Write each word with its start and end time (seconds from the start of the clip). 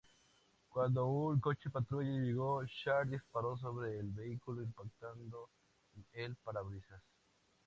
Cuando 0.69 1.05
un 1.05 1.39
coche 1.39 1.69
patrulla 1.69 2.09
llegó, 2.09 2.63
Share 2.65 3.07
disparó 3.07 3.55
sobre 3.59 3.99
el 3.99 4.07
vehículo, 4.07 4.63
impactando 4.63 5.47
en 5.95 6.23
el 6.23 6.35
parabrisas. 6.37 7.03